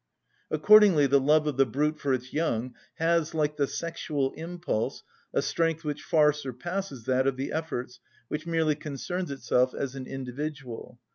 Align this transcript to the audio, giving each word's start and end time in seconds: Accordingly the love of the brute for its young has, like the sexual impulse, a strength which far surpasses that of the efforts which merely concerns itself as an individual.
Accordingly 0.49 1.05
the 1.05 1.19
love 1.19 1.45
of 1.45 1.57
the 1.57 1.65
brute 1.67 1.99
for 1.99 2.11
its 2.11 2.33
young 2.33 2.73
has, 2.95 3.35
like 3.35 3.57
the 3.57 3.67
sexual 3.67 4.33
impulse, 4.33 5.03
a 5.31 5.43
strength 5.43 5.83
which 5.83 6.01
far 6.01 6.33
surpasses 6.33 7.05
that 7.05 7.27
of 7.27 7.37
the 7.37 7.51
efforts 7.51 7.99
which 8.27 8.47
merely 8.47 8.73
concerns 8.73 9.29
itself 9.29 9.75
as 9.75 9.93
an 9.93 10.07
individual. 10.07 10.97